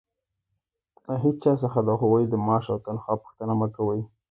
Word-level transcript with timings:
له 1.07 1.13
هيچا 1.23 1.51
څخه 1.61 1.79
د 1.83 1.87
هغوى 1.99 2.23
د 2.27 2.33
معاش 2.45 2.63
او 2.73 2.77
تنخوا 2.85 3.15
پوښتنه 3.23 3.53
مه 3.59 3.67
کوئ! 3.75 4.01